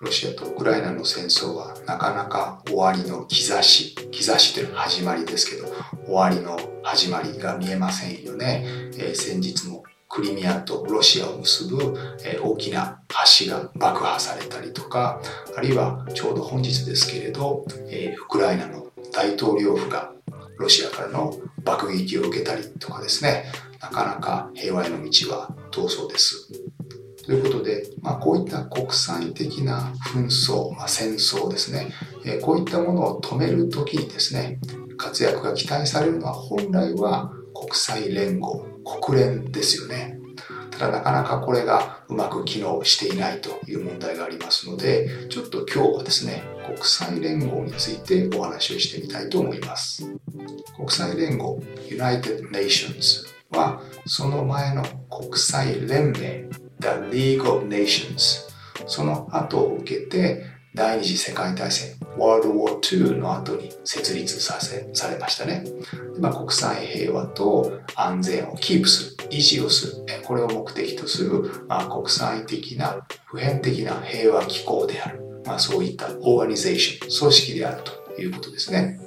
[0.00, 5.66] ロシアとウクライナの戦争はなかなか終わりの兆し、兆しというのは始まりですけど、
[6.06, 8.62] 終わりの始まりが見えませんよね。
[8.96, 13.00] えー、先日もクリミアとロシアを結ぶ、えー、大きな
[13.40, 15.20] 橋が爆破されたりとか、
[15.56, 20.12] あるいはちょうど本日ですけれど、えー、ウクライナの大統領府が
[20.58, 23.46] ロシアからの爆撃を受けたりとかですね、
[23.80, 26.48] なかなか平和への道は遠そうです。
[27.28, 31.92] ということで、まあ、こういった国際的な紛争、まあ、戦争ですね、
[32.24, 34.58] えこういったものを止めるときにですね、
[34.96, 38.64] 活躍が期待されるのは本来は国際連合、
[39.02, 40.18] 国連ですよね。
[40.70, 50.02] ただなかなかこれがうまく機能していないという問題がありますので、ちょっと今日はですね、国際連合についてお話をしてみたいと思います。
[50.74, 58.48] 国際連合 United Nations はその前の国際連盟 The League of Nations.
[58.86, 65.64] その後を受けて第二次世界大戦 World War II の後に設立させされましたね、
[66.20, 69.92] まあ、国際平和と安全をキープする維持をする。
[70.24, 79.00] これを目的とする、まあ、国際的な普遍的な平和機構である、まあ、そういったオーガニゼーション組織であるということですね。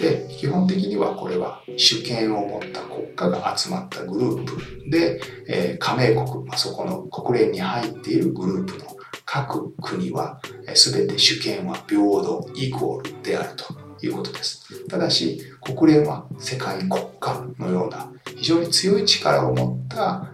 [0.00, 10.40] で、基本的にはこれは主権を持った国家が集まったグループで、えー、加盟国、まあ、そこの国連に入っているグループの各国は、
[10.74, 13.74] す、べ、て主権は平等、イコールであると
[14.04, 14.86] いうことです。
[14.88, 20.32] ただし、国連は世界国家のような非常に強い力を持った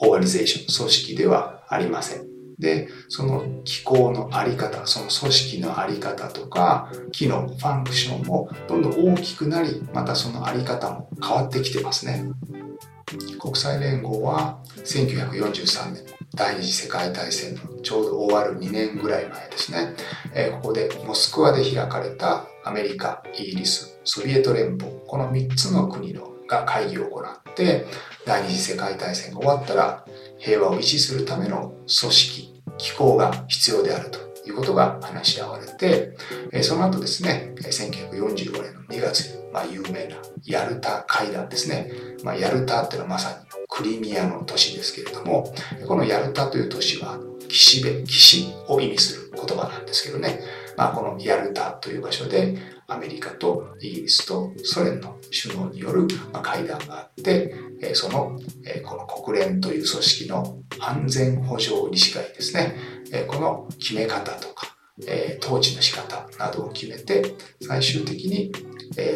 [0.00, 2.31] オーガニゼーション、組織ではありません。
[2.62, 12.24] で、その機構のあり方、その組織のあり方とか、機能、ファンクションもどんどん大きくなり、またそのあり方も変わってきてますね。
[13.40, 19.94] 国際連合は1943年、第二次世界大戦のちょうど終わる2年ぐらい前ですね。
[20.32, 27.86] え、ここでモスクワで開かれたアメリカ、イギリス、ソビエト連邦、この3つの国のが会議を行って、
[28.24, 30.04] 第二次世界大戦が終わったら
[30.38, 36.16] 平和を維持するための組織、機構が必要であるということが話し合われて、
[36.62, 41.90] その後ですね、1945年の2月に、まあ、有名なヤルタ会談ですね。
[42.24, 43.36] まあ、ヤルタっていうのはまさに
[43.68, 45.52] クリミアの都市ですけれども、
[45.86, 47.18] このヤルタという都市は
[47.48, 50.40] 岸辺、岸を意味する言葉なんですけどね。
[50.76, 52.56] まあ、このヤルタという場所で
[52.86, 56.06] アメリカとイギリスとソ連の首脳による
[56.42, 57.54] 会談があって、
[57.94, 58.38] その
[58.84, 62.76] この国連という組織の安全保障理事会ですね、
[63.28, 64.76] この決め方とか、
[65.42, 68.52] 統治の仕方などを決めて、最終的に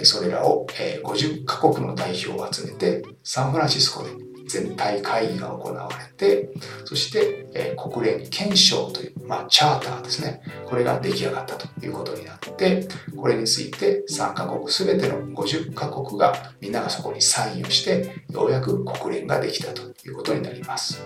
[0.05, 0.67] それらを
[1.05, 4.11] 50カ国の代表を集めてサンフランシスコで
[4.47, 6.51] 全体会議が行われて、
[6.85, 10.41] そして、えー、国連憲章という、まあ、チャーターですね。
[10.67, 21.03] これが出来上がったということになって、これについて3カ国すべての50カ国がみんながそこにサインをして、ようやく国連ができたということになります。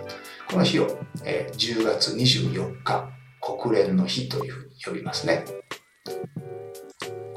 [0.50, 3.08] この日を、えー、10月24日、
[3.40, 5.44] 国連の日というふうに呼びますね。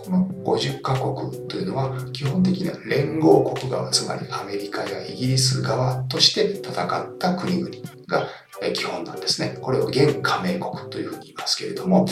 [0.03, 7.73] この50カ国というのは基本的には連合国側、つまりアメリカやイギリス側として戦った国々
[8.07, 8.27] が
[8.73, 9.57] 基本なんですね。
[9.61, 12.05] これを現加盟国というふうに言いますけれども、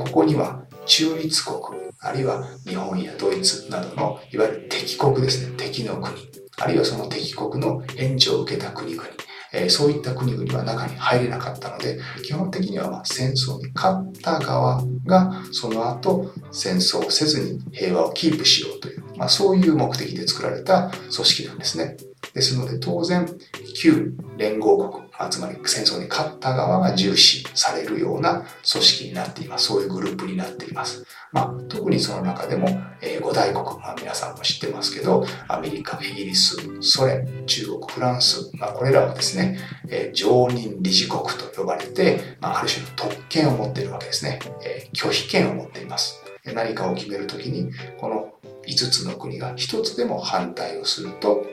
[0.00, 1.58] ここには中立国、
[2.00, 5.54] あるいは日本やドイツなどのいわゆる敵国ですね。
[5.56, 6.14] 敵の国、
[6.58, 9.08] あるいはその敵国の援助を受けた国々、
[9.52, 21.96] えー、そういった国々は中に入れなかったので、基本的にはま戦争に勝った側がその後戦争をせずに平和をキープしようという、まあ、そういう目的で作られた組織なんですね。
[22.34, 23.26] ですので当然、
[23.74, 29.66] 旧連合国、つまり戦争に勝った側が重視されるような組織になっています。
[29.66, 31.04] そういうグループになっています。
[31.32, 32.68] まあ、特にその中でも、
[33.00, 39.58] えー、五大国、まあ、皆さんも知ってますけど、アメリカ、イギリス、ソ連、中国、フランス、まあ、これらはですね、
[39.88, 44.38] えー、常任理事国と呼ばれて、まあ、ある種の特権を持っているわけですね。
[44.64, 46.22] えー、拒否権を持っています。
[46.54, 48.32] 何かを決めるときに、この
[48.66, 51.44] 5つの国が1つでも反対をすると、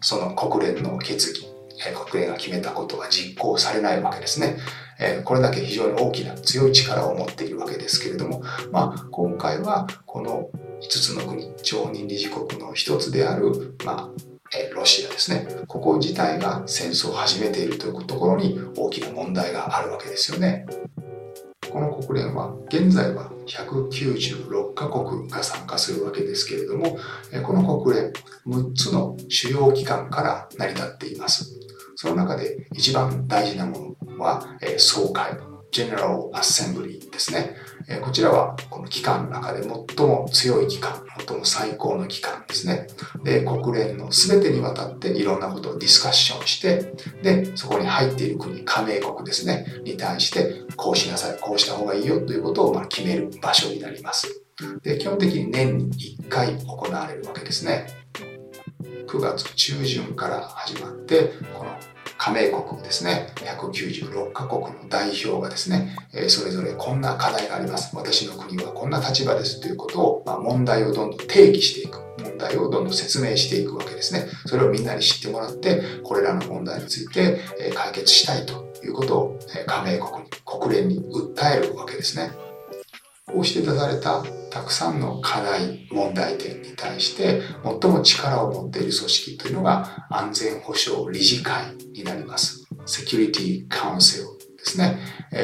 [0.00, 1.46] その国連の決議、
[1.86, 4.56] え国連が決めたことは実行されないわけですね。
[4.98, 10.48] えこれだけ非常に大きな強い力を持っているわけですけれども、まあ、今回はこの
[10.80, 15.46] 5つの国、常任理事国の一つである、まあ、ロシアですね。
[15.66, 20.66] ここ自体が戦争を始めているというところに大きな問題があるわけですよね。
[21.76, 26.96] この国連は現在は196カ国が参加するわけですけれども、
[27.44, 28.12] この国連
[28.46, 31.52] 6つの主要機関から成り立っています。
[31.94, 34.42] その中で一番大事なものは
[34.78, 35.32] 総会、
[35.72, 37.56] General Assembly ですね。
[38.02, 42.86] こちらはこの機関の中で最も強い機関、最も最高の機関ですね。
[43.22, 54.42] で、国連の全てにわたっていろんなことをディスカッションして、で、そこに入っている国、加盟国ですね、に対して、こうしなさい、こうした方がいいよということをま決める場所になります。
[54.82, 57.86] で、基本的に年に1回行われるわけですね。
[59.06, 61.70] 9月中旬から始まって、この
[62.26, 65.96] 加盟国ですね、196カ国の代表がですね、
[66.26, 67.94] それぞれこんな課題があります。
[67.94, 72.00] 私の国はこんな立場ですということを、まあ、問題をどんどん定義していく。
[72.24, 74.26] 問題をどんどん説明していくわけですね。
[74.46, 77.38] それをみんなに知ってもらって、これらの問題について
[77.72, 82.32] 解決したいということを加盟国に、国連に訴えるわけですね。
[83.26, 92.66] こうして出されたたくさんの課題、問題点に対して最も力を持っている組織というのが安全保障理事会になります。
[92.86, 94.24] Security Council
[94.56, 94.98] ですね。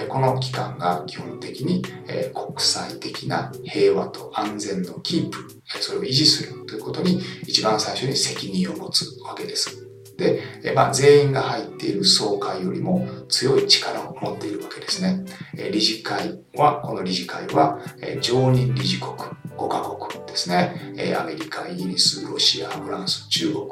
[0.09, 5.39] この機関が基本的に国際的な平和と安全のキープ、
[5.81, 9.82] それを維持するということに一番最初に責任を持つわけです。
[10.17, 15.25] で、まあ、全員が入っている総会よりも強い力を持っているわけですね。
[15.73, 17.79] 理事会は、この理事会は、
[18.21, 19.13] 常任理事国
[19.57, 20.95] 5カ国ですね。
[21.19, 23.67] アメリカ、イギリス、ロシア、フランス、中国、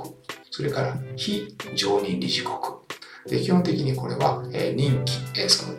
[0.50, 2.58] それから非常任理事国。
[3.26, 4.42] で基本的にこれは
[4.75, 5.12] 任期、
[5.48, 5.78] その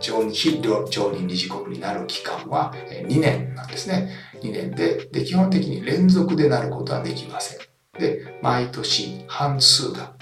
[0.00, 2.72] 常任非常任理事国になる期間は
[3.08, 4.10] 2年なんですね。
[4.42, 7.65] 2年でで基本的に連続でなることはできません。
[7.98, 10.12] で、毎年半数が、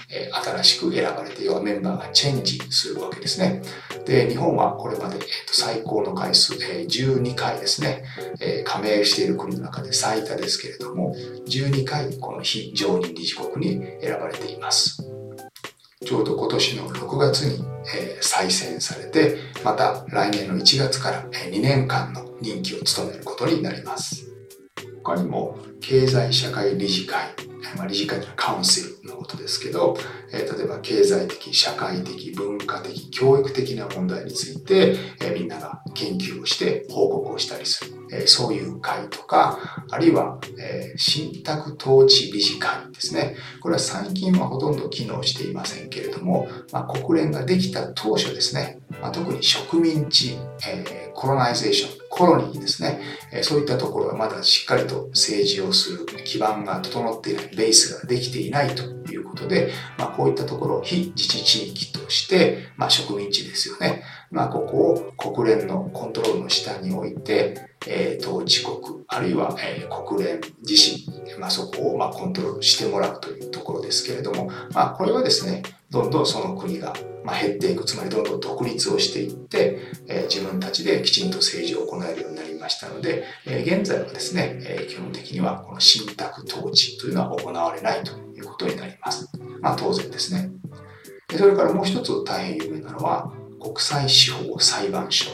[0.43, 3.61] 新しく選ばれて、要はメンバーがチェンジするわけですね。
[4.05, 5.17] で、日本はこれまで、
[5.47, 8.03] 最高の回数、12回ですね、
[8.65, 11.15] 加盟している国の中で最多ですけれども、
[11.47, 15.03] 12回この非常任理事国に選ばれています。
[16.05, 24.34] ちょうど今年の6月に、え再選されて、また来年の1月から2年間の任期を務めることになります。
[25.05, 27.29] 他にも経済社会理事会
[27.75, 29.97] まあ、理事会というのはカウンセルのことですけど、
[30.31, 37.91] えー、例えば経済的、社会的、文化的、教育的な問題について、えー、みんなが研究をして報告をしたりする。
[38.11, 39.59] えー、そういう会とか、
[39.89, 43.35] あるいは、えー、信託統治理事会ですね。
[43.61, 50.37] これは最近はほとんど機能していませんけれども、まあ、国連ができた当初ですね、まあ、特に植民地、
[50.67, 53.01] えー、コロナイゼーション、コロニーですね、
[53.33, 64.03] え、そういったところはまだしっかりと政治をする基盤が整っていない、ベースができていないということで、まあ、こういったところを非自治地域として、まあ、植民地ですよね。
[64.31, 89.29] まあ、ここを国連のコントロールの下に置いて、えー、統治国、あるいは、えー、国連自身、まあ、そこを、まあ、コントロールしてもらうというところですけれども、まあ、これはですね、どんどんその国が、ま、減っていく、つまりどんどん独立をしていって、えー、自分たちできちんと政治を行えるようになりましたので、えー、現在はですね、えー、基本的にはこの信託統治というのは行われないということになります。
[89.61, 90.51] まあ、当然ですね。
[91.37, 93.31] それからもう一つ大変有名なのは、
[93.65, 95.25] 国際司法裁判所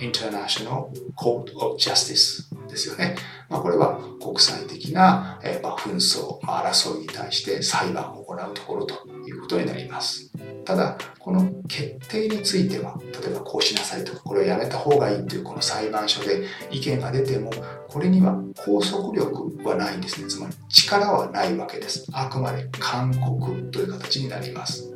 [0.00, 3.14] International Court of Justice ですよね。
[3.48, 10.32] まあ、これは国際的な、え、まあ紛争、まあ、争いに対して裁判を行うところということになります。
[10.64, 17.52] ただ、この決定については、例えばこうしなさいとか、これをやめた方がいいというこの裁判所で意見が出ても、
[17.88, 18.32] これには
[18.64, 20.28] 拘束力はないんですね。
[20.28, 22.06] つまり力はないわけです。
[22.12, 24.90] あくまで勧告という形になります。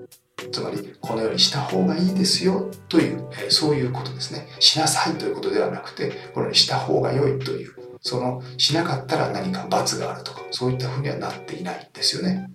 [0.51, 4.49] つまりこのようにした方がいいですよという、えそういうことですね。
[4.61, 12.51] しなさいということではなくてこのようにした方が良いというそのしなかったら何か罰があるとかそういったふうにはなっていないんですよね。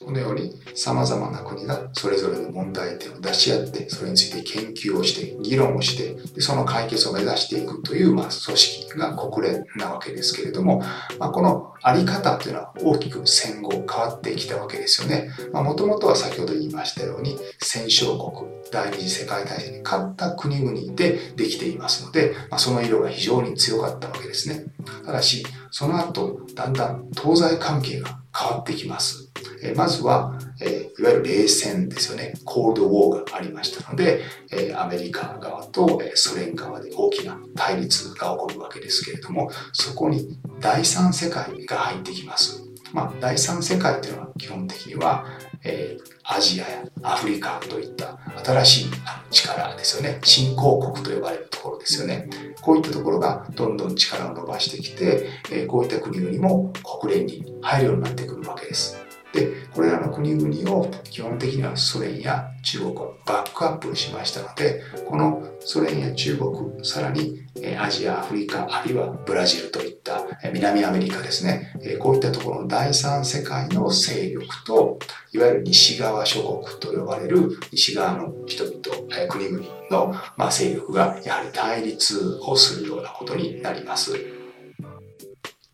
[0.00, 10.82] このように様々な国がそれぞれの問題点を出し合って、それについて研究をして、議論をして、でその解決を目指していくという、まあ、組織が国連なわけですけれども、
[11.18, 15.30] まあ、このあり方というのは大きく戦後変わってきたわけですよね。
[15.52, 24.66] もともとは先ほど言いましたように、戦勝国、第二次世界大戦に勝った国々でできていますので、まあ、その色が非常に強かったわけですね。
[25.04, 29.27] ただし、その後、だんだん東西関係が変わってきます。
[29.62, 32.34] えまずは、えいわゆる冷戦ですよね。
[32.44, 34.22] コールドウォーがありましたので、
[34.52, 42.68] えアメリカ側とえソ連側で大きな対立が起こるわけですけれども、そこに第三世界が入ってきます。
[42.92, 45.26] まあ、第三世界というのは基本的には、
[45.64, 48.90] えー、アジアやアフリカといった新しい
[49.30, 50.18] 力ですよね。
[50.22, 52.28] 新興国と呼ばれるところですよね。
[52.60, 59.07] こういったところがどんどん力を伸ばしてきて、えー、こういった国々も国連に入るようになってくるわけです。
[59.38, 67.46] で、これらの国々を基本的にはソ連や中国はバックアップしましたので、このソ連や中国、さらに
[67.78, 74.98] アジア、アフリカ、あるいはブラジルといった南アメリカですね、こういったところの第三世界の勢力と、
[75.32, 80.14] いわゆる西側諸国と呼ばれる西側の人々、国々の
[80.50, 84.37] 勢力がやはり対立をするようなことになります。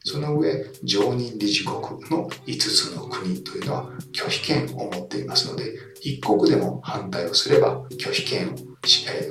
[0.05, 1.81] その上、常任理事国
[2.11, 8.55] の5つの国というのは拒否権を持っていますので、一国でも反対をすれば拒否権を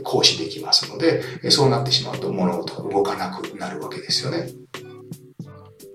[0.03, 4.50] 行使できますので、そうなってしまうと物事が動かなくなるわけですよね。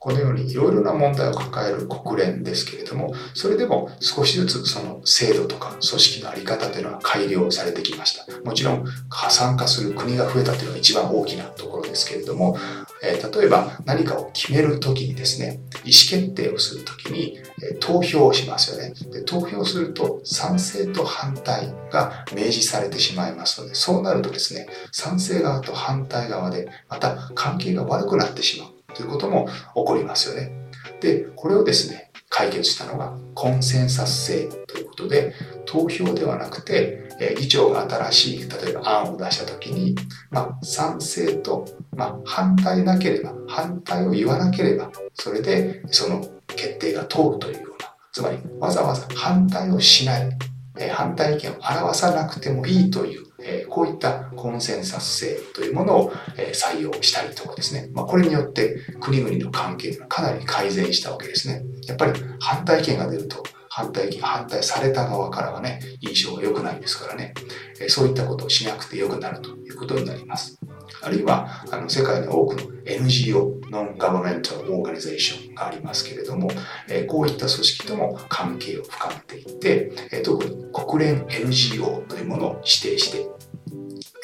[0.08, 8.40] このようにいろいろな問題を抱える国連ですけれども、それでも少しずつその制度とか組織のあり方というのは改良されてきました。
[8.40, 8.86] もちろん、
[9.28, 12.56] 参加する国が増えたというのが一番大きなところですけれども、
[13.02, 19.20] え、例えば何かを決めるときにですね、意思決定をするときに、え、投票をしますよねで。
[19.24, 30.52] 投票すると賛成と反対が明示されてしまいますので、そうなるとですね、賛成側と反対側でまた関係が悪くなってしまうということも起こりますよね。
[31.00, 39.96] で、これをですね、解決したのがコンセンサス制ということで、投票ではなくて、え議長が新しい、例えば案を出したときに、
[40.30, 41.66] まあ、賛成と、
[41.96, 50.38] まあ、反対なければ、反対を言わなければ、それでその決定が通るというような、つまりわざわざ反対をしない、
[50.80, 61.64] え反対意見を表さなくてもいいという、えこういったコンセンサス性というものを、え採用したりとかですね、まあ、これによって国々の関係がかなり改善したわけですね。
[61.86, 63.42] やっぱり反対意見が出ると
[63.78, 67.32] 反対意見、反対された側からはね、印象が良くないですからね、
[67.80, 70.57] えそういったことをしなくて良くなるということになります。
[71.02, 76.50] あるいは、あの、世界に多くの NGO、ノンガバメントオーガニゼーションがありますけれども、
[76.88, 83.28] えこういった組織とも関係を深めていて、え特に国連 NGO というものを指定して、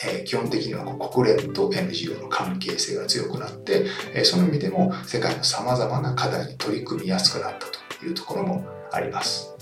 [0.06, 7.66] え基本的には国連と NGO の関係性が強くなって、えその意味でも世界の様々な課題に取り組みやすくなった
[7.99, 9.54] というところもあります。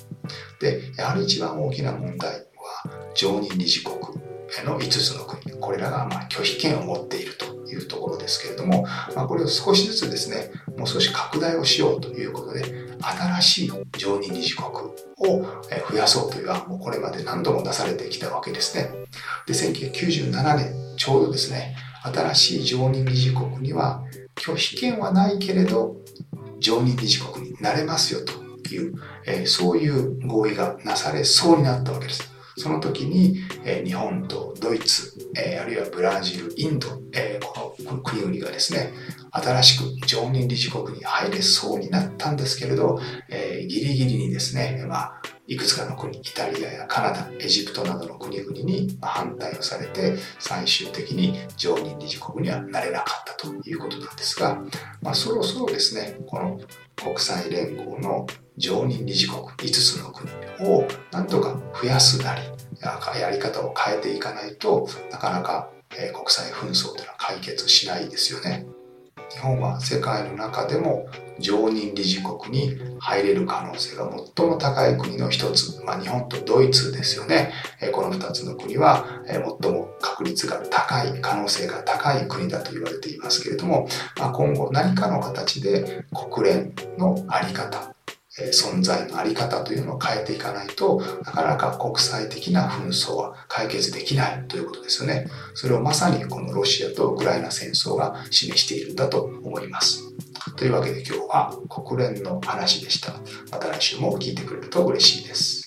[0.60, 3.98] で、やはり一番大きな問題は常任理事国
[4.64, 12.62] の5つの国、これらがま拒否権を持っているというところですけれども、まあ、これを少しずつですね、もう少し拡大をしようということで、
[13.00, 15.44] 新しい常任理事国を
[15.90, 18.90] 増やそうという案もこれまで何度も出されてきたわけですね。
[19.46, 24.02] で、1997年、ちょうどですね、新しい常任理事国には
[24.34, 25.96] 拒否権はないけれど、
[26.60, 28.32] 常任理事国になれますよと
[28.74, 28.94] いう、
[29.46, 32.31] そういう合意がなされそうになったわけです。
[32.56, 38.92] その時に、え日本とドイツ、えあるいはブラジル、インド、えこの国々がですね、
[39.30, 54.62] 新しく常任理事国に入れそうになったんですけれど、え、ギリギリにですね、まあ、いくつかの国、イタリアやカナダ、エジプトなどの国々に反対をされて、最終的に常任理事国にはなれなかったということなんですが、
[55.00, 56.60] まあ、そろそろですね、この
[56.96, 60.30] 国際連合の常任理事国5つの国
[60.68, 62.42] をなんとか増やすなり、
[63.20, 68.66] やり方を変えていかないとなかなか国際紛争というのは解決しないですよね。
[69.30, 71.06] 日本は世界の中でも
[71.38, 77.50] 常任理事国に入れる可能性が最も高い国の一つ、まあ、日本とドイツですよね。
[77.92, 87.91] この二つの国は最も確率が高い、可能性が高い国だと言われていますけれども、まあ、今後何かの形で国連のあり方、
[88.38, 95.26] 存在のあり方というのを変えていかないとなかなか国際的な紛争は解決できないということですよね。
[95.54, 100.02] それをまさにこのロシアとウクライナ戦争が示しているんだと思います。
[100.56, 103.12] というわけで今日は国連の話でした。
[103.50, 105.66] また来週も聞いてくれると嬉しいです。